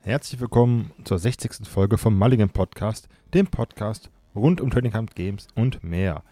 [0.00, 1.66] Herzlich willkommen zur 60.
[1.66, 6.22] Folge vom Mulligan Podcast, dem Podcast rund um Trading Card Games und mehr.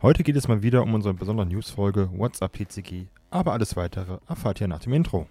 [0.00, 4.60] Heute geht es mal wieder um unsere besondere Newsfolge WhatsApp PCG, aber alles weitere erfahrt
[4.60, 5.26] ihr nach dem Intro.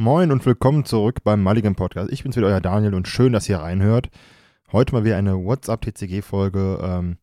[0.00, 2.10] Moin und willkommen zurück beim Mulligan Podcast.
[2.10, 4.08] Ich bin's wieder, euer Daniel und schön, dass ihr reinhört.
[4.72, 7.18] Heute mal wieder eine WhatsApp-TCG-Folge, ähm,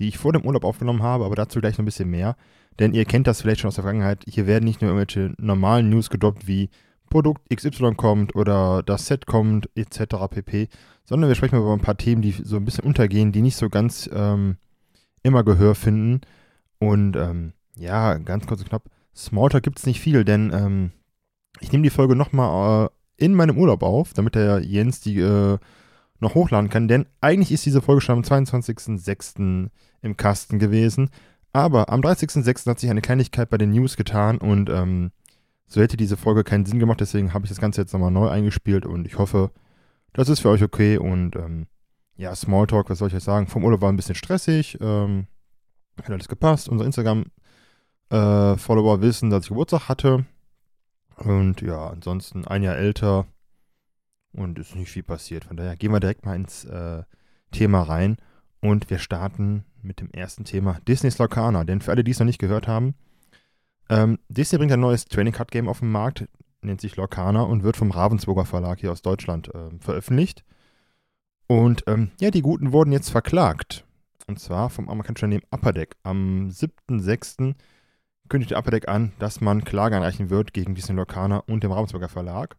[0.00, 2.34] die ich vor dem Urlaub aufgenommen habe, aber dazu gleich noch ein bisschen mehr.
[2.80, 4.24] Denn ihr kennt das vielleicht schon aus der Vergangenheit.
[4.26, 6.70] Hier werden nicht nur irgendwelche normalen News gedroppt wie
[7.08, 10.16] Produkt XY kommt oder das Set kommt etc.
[10.28, 10.66] pp.
[11.04, 13.56] Sondern wir sprechen mal über ein paar Themen, die so ein bisschen untergehen, die nicht
[13.56, 14.56] so ganz ähm,
[15.22, 16.22] immer Gehör finden.
[16.80, 20.90] Und ähm, ja, ganz kurz und knapp, Smalltalk gibt es nicht viel, denn ähm,
[21.60, 25.58] ich nehme die Folge nochmal äh, in meinem Urlaub auf, damit der Jens die äh,
[26.20, 29.70] noch hochladen kann, denn eigentlich ist diese Folge schon am 22.06.
[30.02, 31.10] im Kasten gewesen.
[31.52, 32.68] Aber am 30.06.
[32.68, 35.12] hat sich eine Kleinigkeit bei den News getan und ähm,
[35.66, 38.28] so hätte diese Folge keinen Sinn gemacht, deswegen habe ich das Ganze jetzt nochmal neu
[38.28, 39.50] eingespielt und ich hoffe,
[40.12, 41.66] das ist für euch okay und ähm,
[42.16, 43.46] ja, Smalltalk, was soll ich euch sagen?
[43.46, 45.26] Vom Urlaub war ein bisschen stressig, ähm,
[46.02, 46.68] hat alles gepasst.
[46.68, 50.24] Unsere Instagram-Follower äh, wissen, dass ich Geburtstag hatte
[51.18, 53.26] und ja, ansonsten ein Jahr älter
[54.32, 55.44] und ist nicht viel passiert.
[55.44, 57.02] Von daher gehen wir direkt mal ins äh,
[57.50, 58.16] Thema rein
[58.60, 61.64] und wir starten mit dem ersten Thema Disney's Locana.
[61.64, 62.94] Denn für alle, die es noch nicht gehört haben,
[63.88, 66.28] ähm, Disney bringt ein neues Training Card Game auf den Markt,
[66.60, 70.44] nennt sich Locana und wird vom Ravensburger Verlag hier aus Deutschland äh, veröffentlicht.
[71.46, 73.84] Und ähm, ja, die Guten wurden jetzt verklagt.
[74.26, 75.96] Und zwar vom amerikanischen Unternehmen Upper Deck.
[76.02, 77.54] Am 7.6
[78.28, 82.56] kündigte Upper an, dass man Klage einreichen wird gegen Disney Locana und dem Ravensburger Verlag.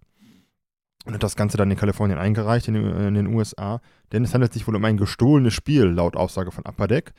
[1.05, 3.81] Und hat das Ganze dann in Kalifornien eingereicht, in, in, den USA.
[4.11, 7.13] Denn es handelt sich wohl um ein gestohlenes Spiel, laut Aussage von Upper Deck.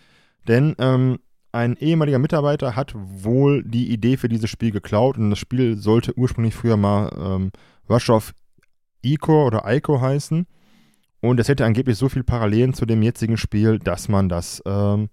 [0.47, 1.19] Denn ähm,
[1.52, 6.17] ein ehemaliger Mitarbeiter hat wohl die Idee für dieses Spiel geklaut und das Spiel sollte
[6.17, 7.51] ursprünglich früher mal ähm,
[7.89, 8.35] Rush of
[9.03, 10.47] Ico oder Ico heißen.
[11.20, 15.08] Und es hätte angeblich so viel Parallelen zu dem jetzigen Spiel, dass man das ähm,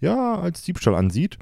[0.00, 1.38] ja als Diebstahl ansieht.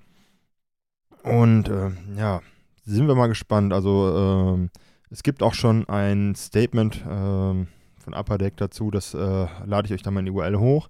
[1.27, 2.41] Und äh, ja,
[2.85, 3.73] sind wir mal gespannt.
[3.73, 4.69] Also äh,
[5.11, 9.93] es gibt auch schon ein Statement äh, von Upper Deck dazu, das äh, lade ich
[9.93, 10.89] euch dann mal in die URL hoch.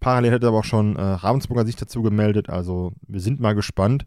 [0.00, 4.04] Parallel hat aber auch schon äh, Ravensburger sich dazu gemeldet, also wir sind mal gespannt.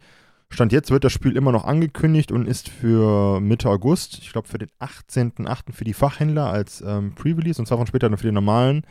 [0.50, 4.48] Stand jetzt wird das Spiel immer noch angekündigt und ist für Mitte August, ich glaube
[4.48, 5.74] für den 18.08.
[5.74, 8.84] für die Fachhändler als ähm, Pre-Release und zwar von später dann für den normalen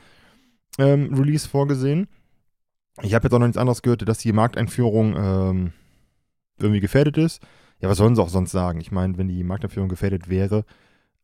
[0.78, 2.09] ähm, Release vorgesehen.
[3.03, 5.72] Ich habe jetzt auch noch nichts anderes gehört, dass die Markteinführung ähm,
[6.62, 7.43] irgendwie gefährdet ist.
[7.81, 8.81] Ja, was sollen sie auch sonst sagen?
[8.81, 10.65] Ich meine, wenn die Markteinführung gefährdet wäre,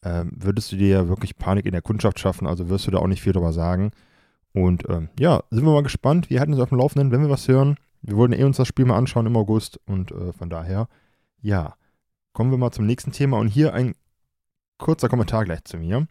[0.03, 2.99] ähm, würdest du dir ja wirklich Panik in der Kundschaft schaffen, also wirst du da
[2.99, 3.91] auch nicht viel drüber sagen.
[4.53, 6.31] Und ähm, ja, sind wir mal gespannt.
[6.31, 7.77] Wir halten uns auf dem Laufenden, wenn wir was hören.
[8.01, 10.89] Wir wollten eh uns das Spiel mal anschauen im August und äh, von daher,
[11.41, 11.75] ja,
[12.33, 13.95] kommen wir mal zum nächsten Thema und hier ein
[14.79, 16.07] kurzer Kommentar gleich zu mir.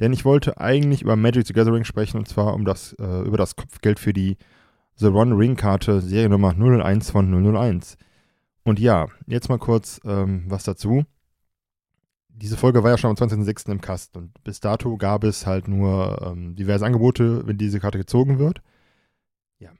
[0.00, 3.36] Denn ich wollte eigentlich über Magic the Gathering sprechen und zwar um das, äh, über
[3.36, 4.36] das Kopfgeld für die
[4.96, 7.96] The One Ring Karte Seriennummer 001 von 001.
[8.68, 11.06] Und ja, jetzt mal kurz ähm, was dazu.
[12.28, 13.72] Diese Folge war ja schon am 20.06.
[13.72, 17.96] im Kasten und bis dato gab es halt nur ähm, diverse Angebote, wenn diese Karte
[17.96, 18.60] gezogen wird.
[19.58, 19.70] Ja.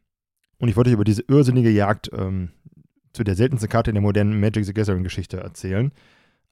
[0.59, 2.53] Und ich wollte euch über diese irrsinnige Jagd ähm,
[3.13, 5.93] zu der seltensten Karte in der modernen Magic the Gathering Geschichte erzählen.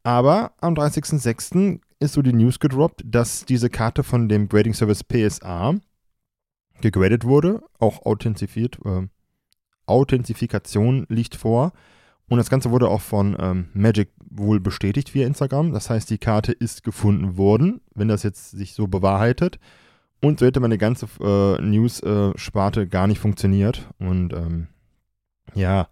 [0.02, 1.80] Aber am 30.06.
[2.00, 5.74] ist so die News gedroppt, dass diese Karte von dem Grading Service PSA
[6.82, 8.78] gegradet wurde, auch authentifiziert.
[8.84, 9.08] Äh,
[9.86, 11.72] Authentifikation liegt vor.
[12.28, 15.72] Und das Ganze wurde auch von ähm, Magic wohl bestätigt via Instagram.
[15.72, 19.58] Das heißt, die Karte ist gefunden worden, wenn das jetzt sich so bewahrheitet.
[20.20, 23.88] Und so hätte meine ganze äh, News-Sparte äh, gar nicht funktioniert.
[23.98, 24.66] Und ähm,
[25.54, 25.88] ja,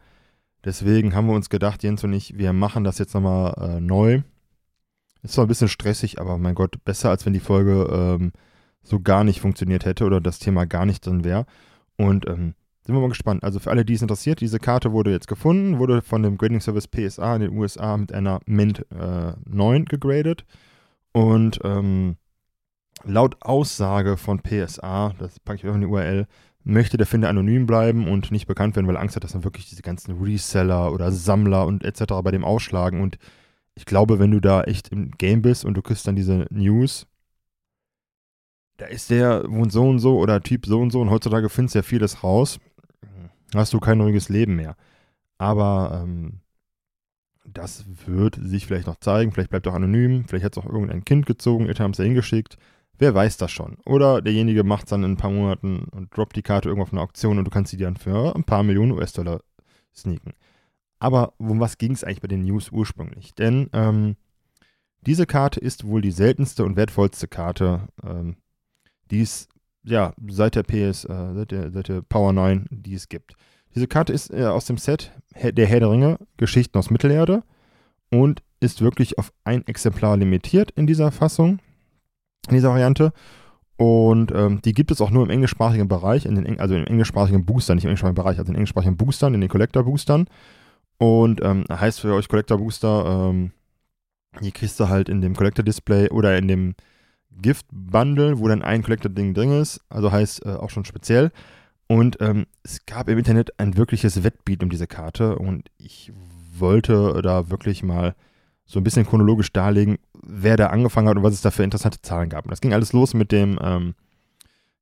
[0.65, 4.23] deswegen haben wir uns gedacht, Jens und ich, wir machen das jetzt nochmal äh, neu.
[5.23, 8.32] Ist zwar ein bisschen stressig, aber mein Gott, besser als wenn die Folge ähm,
[8.82, 11.47] so gar nicht funktioniert hätte oder das Thema gar nicht drin wäre.
[11.97, 12.55] Und ähm,
[12.86, 13.42] sind wir mal gespannt.
[13.44, 16.60] Also für alle, die es interessiert, diese Karte wurde jetzt gefunden, wurde von dem Grading
[16.60, 20.44] Service PSA in den USA mit einer Mint äh, 9 gegradet.
[21.12, 22.16] Und ähm,
[23.04, 26.26] laut Aussage von PSA, das packe ich auch in die URL,
[26.62, 29.44] möchte der Finder anonym bleiben und nicht bekannt werden, weil er Angst hat, dass dann
[29.44, 32.14] wirklich diese ganzen Reseller oder Sammler und etc.
[32.22, 33.00] bei dem ausschlagen.
[33.00, 33.16] Und
[33.75, 37.06] ich glaube, wenn du da echt im Game bist und du kriegst dann diese News,
[38.76, 41.75] da ist der wohnt so und so oder Typ so und so und heutzutage findest
[41.75, 42.58] du ja vieles raus
[43.61, 44.77] hast du kein ruhiges Leben mehr.
[45.39, 46.41] Aber ähm,
[47.47, 49.33] das wird sich vielleicht noch zeigen.
[49.33, 50.25] Vielleicht bleibt auch anonym.
[50.27, 51.67] Vielleicht hat es auch irgendein Kind gezogen.
[51.67, 52.56] Eltern haben es da hingeschickt.
[52.99, 53.77] Wer weiß das schon?
[53.85, 56.93] Oder derjenige macht es dann in ein paar Monaten und droppt die Karte irgendwo auf
[56.93, 59.41] einer Auktion und du kannst sie dann für ein paar Millionen US-Dollar
[59.95, 60.33] sneaken.
[61.01, 63.35] Aber um was ging es eigentlich bei den News ursprünglich?
[63.35, 64.17] Denn ähm,
[65.03, 68.37] diese Karte ist wohl die seltenste und wertvollste Karte, ähm,
[69.11, 69.49] die es
[69.84, 73.34] ja seit der PS, äh, seit, der, seit der Power 9, die es gibt.
[73.75, 77.42] Diese Karte ist äh, aus dem Set der Herr der Ringe, Geschichten aus Mittelerde
[78.10, 81.58] und ist wirklich auf ein Exemplar limitiert in dieser Fassung
[82.48, 83.12] in dieser Variante.
[83.76, 87.44] Und ähm, die gibt es auch nur im englischsprachigen Bereich, in den, also im englischsprachigen
[87.44, 90.26] Booster, nicht im englischsprachigen Bereich, also in den englischsprachigen Boostern, in den Collector-Boostern.
[90.98, 93.50] Und ähm, heißt für euch Collector-Booster, ähm,
[94.40, 96.75] die kriegst du halt in dem Collector-Display oder in dem
[97.40, 99.81] Gift-Bundle, wo dann ein Collector-Ding drin ist.
[99.88, 101.31] Also heißt äh, auch schon speziell.
[101.86, 106.12] Und ähm, es gab im Internet ein wirkliches Wettbeat um diese Karte und ich
[106.56, 108.14] wollte da wirklich mal
[108.64, 112.00] so ein bisschen chronologisch darlegen, wer da angefangen hat und was es da für interessante
[112.00, 112.44] Zahlen gab.
[112.44, 113.94] Und das ging alles los mit dem ähm,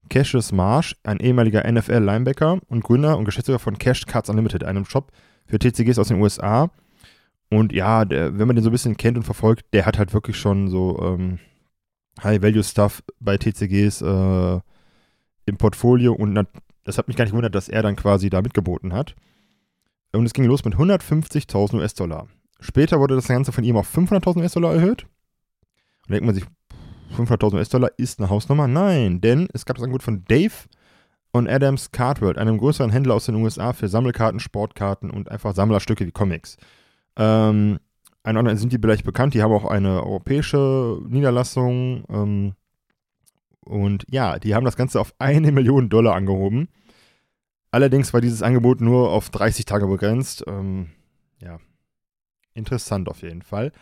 [0.08, 5.10] Cassius Marsh, ein ehemaliger NFL-Linebacker und Gründer und Geschäftsführer von Cash Cards Unlimited, einem Shop
[5.46, 6.70] für TCGs aus den USA.
[7.50, 10.14] Und ja, der, wenn man den so ein bisschen kennt und verfolgt, der hat halt
[10.14, 11.38] wirklich schon so ähm,
[12.22, 14.60] High-Value-Stuff bei TCGs äh,
[15.46, 16.34] im Portfolio und
[16.84, 19.14] das hat mich gar nicht gewundert, dass er dann quasi da mitgeboten hat.
[20.12, 22.28] Und es ging los mit 150.000 US-Dollar.
[22.60, 25.04] Später wurde das Ganze von ihm auf 500.000 US-Dollar erhöht.
[25.04, 26.44] Und da denkt man sich,
[27.16, 28.68] 500.000 US-Dollar ist eine Hausnummer?
[28.68, 30.52] Nein, denn es gab das Angebot von Dave
[31.32, 36.06] und Adams Cardworld, einem größeren Händler aus den USA für Sammelkarten, Sportkarten und einfach Sammlerstücke
[36.06, 36.56] wie Comics.
[37.16, 37.78] Ähm,
[38.24, 42.04] ein anderen sind die vielleicht bekannt, die haben auch eine europäische Niederlassung.
[42.08, 42.54] Ähm,
[43.60, 46.68] und ja, die haben das Ganze auf eine Million Dollar angehoben.
[47.70, 50.44] Allerdings war dieses Angebot nur auf 30 Tage begrenzt.
[50.46, 50.90] Ähm,
[51.40, 51.58] ja,
[52.54, 53.72] interessant auf jeden Fall.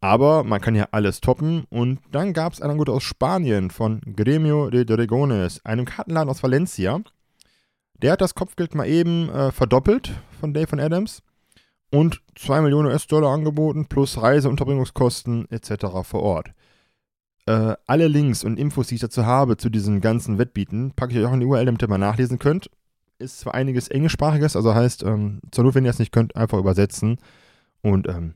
[0.00, 1.64] Aber man kann ja alles toppen.
[1.68, 6.42] Und dann gab es ein Angebot aus Spanien von Gremio de Dragones, einem Kartenladen aus
[6.42, 7.00] Valencia.
[7.94, 11.22] Der hat das Kopfgeld mal eben äh, verdoppelt von Dave von Adams
[11.92, 15.86] und 2 Millionen US-Dollar angeboten plus Reise, Unterbringungskosten etc.
[16.02, 16.52] vor Ort.
[17.46, 21.18] Äh, alle Links und Infos, die ich dazu habe, zu diesen ganzen Wettbieten, packe ich
[21.18, 22.70] euch auch in die URL, damit ihr mal nachlesen könnt.
[23.18, 26.58] Ist zwar einiges englischsprachiges, also heißt, ähm, zur Not, wenn ihr es nicht könnt, einfach
[26.58, 27.18] übersetzen.
[27.82, 28.34] Und ähm,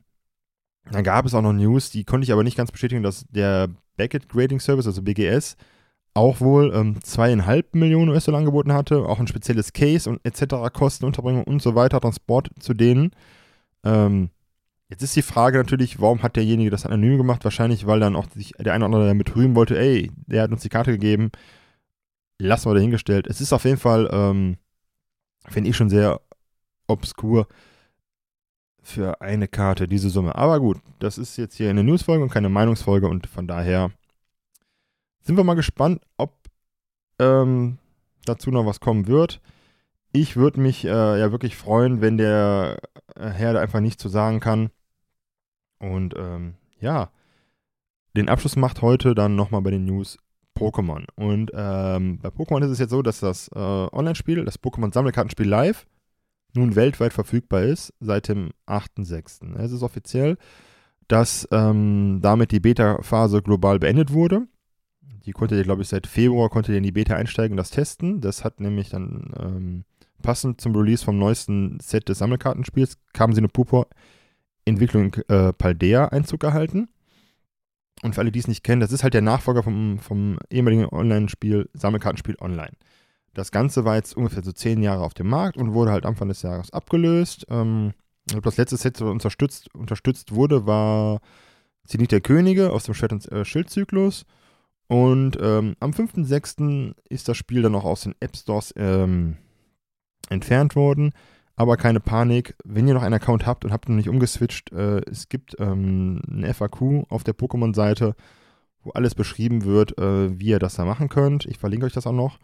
[0.91, 3.69] dann gab es auch noch News, die konnte ich aber nicht ganz bestätigen, dass der
[3.95, 5.57] Beckett Grading Service, also BGS,
[6.13, 11.05] auch wohl ähm, zweieinhalb Millionen US-Dollar angeboten hatte, auch ein spezielles Case und etc., Kosten,
[11.05, 13.11] Unterbringung und so weiter, Transport zu denen.
[13.83, 14.29] Ähm,
[14.89, 17.43] jetzt ist die Frage natürlich, warum hat derjenige das anonym gemacht?
[17.43, 20.51] Wahrscheinlich, weil dann auch sich der eine oder andere damit rühmen wollte, ey, der hat
[20.51, 21.31] uns die Karte gegeben,
[22.39, 23.27] lassen wir dahingestellt.
[23.27, 24.57] Es ist auf jeden Fall, ähm,
[25.47, 26.21] finde ich schon sehr
[26.87, 27.47] obskur,
[28.87, 30.35] für eine Karte diese Summe.
[30.35, 33.91] Aber gut, das ist jetzt hier eine Newsfolge und keine Meinungsfolge und von daher
[35.21, 36.33] sind wir mal gespannt, ob
[37.19, 37.79] ähm,
[38.23, 39.41] dazu noch was kommen wird.
[40.11, 42.77] Ich würde mich äh, ja wirklich freuen, wenn der
[43.15, 44.69] äh, Herr da einfach nichts zu sagen kann.
[45.79, 47.11] Und ähm, ja,
[48.15, 50.17] den Abschluss macht heute dann nochmal bei den News
[50.55, 51.05] Pokémon.
[51.15, 55.85] Und ähm, bei Pokémon ist es jetzt so, dass das äh, Online-Spiel, das Pokémon-Sammelkartenspiel live,
[56.55, 59.55] nun weltweit verfügbar ist, seit dem 8.6.
[59.57, 60.37] Es ist offiziell,
[61.07, 64.47] dass ähm, damit die Beta-Phase global beendet wurde.
[65.25, 67.69] Die konnte ihr, glaube ich, seit Februar konnte ihr in die Beta einsteigen und das
[67.69, 68.21] testen.
[68.21, 69.83] Das hat nämlich dann ähm,
[70.21, 73.87] passend zum Release vom neuesten Set des Sammelkartenspiels, kam Purpur
[74.65, 76.89] Entwicklung äh, Paldea Einzug gehalten.
[78.03, 80.85] Und für alle, die es nicht kennen, das ist halt der Nachfolger vom, vom ehemaligen
[80.85, 82.73] Online-Spiel Sammelkartenspiel Online.
[83.33, 86.27] Das Ganze war jetzt ungefähr so zehn Jahre auf dem Markt und wurde halt Anfang
[86.27, 87.45] des Jahres abgelöst.
[87.49, 87.93] Ähm,
[88.25, 91.21] das letzte Set, das unterstützt, unterstützt wurde, war
[91.85, 94.25] Zenit der Könige aus dem Schwert- und äh, Schildzyklus.
[94.87, 96.93] Und ähm, am 5.6.
[97.09, 99.37] ist das Spiel dann auch aus den App Stores ähm,
[100.29, 101.13] entfernt worden.
[101.55, 105.01] Aber keine Panik, wenn ihr noch einen Account habt und habt noch nicht umgeswitcht, äh,
[105.09, 108.15] es gibt ähm, ein FAQ auf der Pokémon-Seite,
[108.83, 111.45] wo alles beschrieben wird, äh, wie ihr das da machen könnt.
[111.45, 112.37] Ich verlinke euch das auch noch.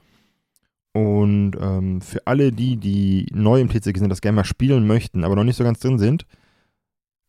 [0.93, 5.23] Und ähm, für alle die, die neu im TCG sind, das gerne mal spielen möchten,
[5.23, 6.25] aber noch nicht so ganz drin sind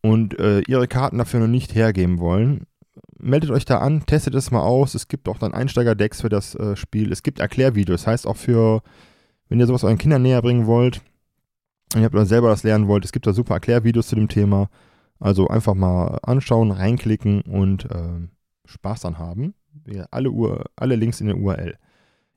[0.01, 2.67] und äh, ihre Karten dafür noch nicht hergeben wollen,
[3.17, 4.93] meldet euch da an, testet es mal aus.
[4.93, 7.11] Es gibt auch dann Einsteiger-Decks für das äh, Spiel.
[7.11, 8.83] Es gibt Erklärvideos, das heißt auch für,
[9.49, 11.01] wenn ihr sowas euren Kindern näher bringen wollt
[11.93, 14.27] und ihr habt oder selber das lernen wollt, es gibt da super Erklärvideos zu dem
[14.27, 14.69] Thema.
[15.19, 18.27] Also einfach mal anschauen, reinklicken und äh,
[18.65, 19.53] Spaß dann haben.
[20.11, 21.77] Alle, Ur alle Links in der URL.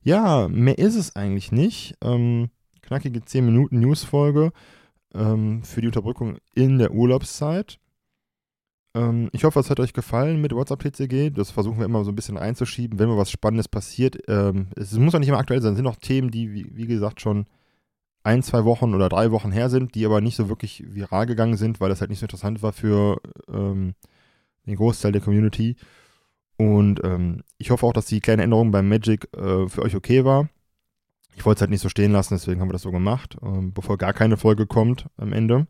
[0.03, 1.97] Ja, mehr ist es eigentlich nicht.
[2.03, 2.51] Ähm,
[2.83, 4.53] knackige 10 Minuten Newsfolge
[5.15, 7.79] ähm, für die Unterbrückung in der Urlaubszeit.
[8.99, 11.31] Ähm, ich hoffe, es hat euch gefallen mit WhatsApp TCG.
[11.31, 14.19] Das versuchen wir immer so ein bisschen einzuschieben, wenn mal was Spannendes passiert.
[14.27, 15.73] Ähm, es muss auch nicht immer aktuell sein.
[15.73, 17.47] Es sind auch Themen, die, wie, wie gesagt, schon
[18.25, 21.57] ein, zwei Wochen oder drei Wochen her sind, die aber nicht so wirklich viral gegangen
[21.57, 23.95] sind, weil das halt nicht so interessant war für ähm,
[24.67, 25.77] den Großteil der Community.
[26.57, 30.25] Und ähm, ich hoffe auch, dass die kleine Änderung beim Magic äh, für euch okay
[30.25, 30.49] war.
[31.37, 33.73] Ich wollte es halt nicht so stehen lassen, deswegen haben wir das so gemacht, ähm,
[33.73, 35.69] bevor gar keine Folge kommt am Ende.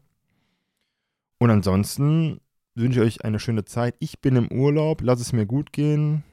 [1.39, 2.41] Und ansonsten
[2.79, 3.95] wünsche euch eine schöne Zeit.
[3.99, 6.25] Ich bin im Urlaub, lass es mir gut gehen.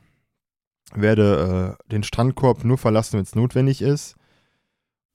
[0.94, 4.16] Werde äh, den Strandkorb nur verlassen, wenn es notwendig ist.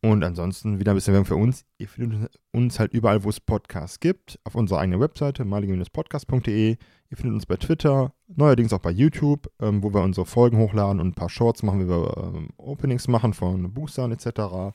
[0.02, 1.64] Und ansonsten wieder ein bisschen Werbung für uns.
[1.76, 4.38] Ihr findet uns halt überall, wo es Podcasts gibt.
[4.44, 6.70] Auf unserer eigenen Webseite, malige-podcast.de.
[7.10, 11.00] Ihr findet uns bei Twitter, neuerdings auch bei YouTube, ähm, wo wir unsere Folgen hochladen
[11.00, 14.72] und ein paar Shorts machen, wie wir ähm, Openings machen von Boostern etc.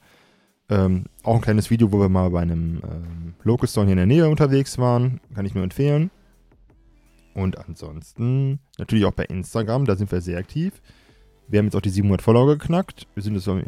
[0.69, 3.97] Ähm, auch ein kleines Video, wo wir mal bei einem ähm, Local Store hier in
[3.97, 5.21] der Nähe unterwegs waren.
[5.33, 6.11] Kann ich nur empfehlen.
[7.35, 10.81] Und ansonsten natürlich auch bei Instagram, da sind wir sehr aktiv.
[11.47, 13.07] Wir haben jetzt auch die 700 Follower geknackt.
[13.13, 13.61] Wir sind es und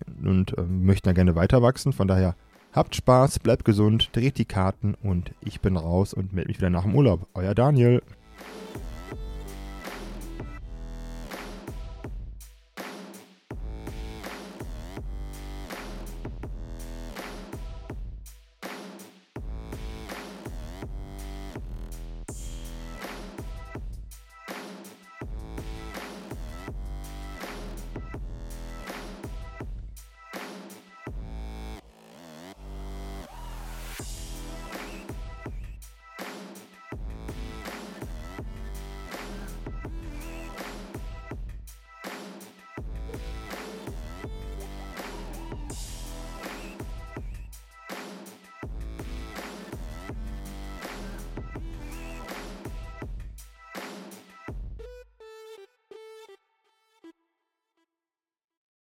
[0.58, 1.94] ähm, möchten da gerne weiter wachsen.
[1.94, 2.36] Von daher
[2.72, 6.70] habt Spaß, bleibt gesund, dreht die Karten und ich bin raus und melde mich wieder
[6.70, 7.28] nach dem Urlaub.
[7.34, 8.02] Euer Daniel.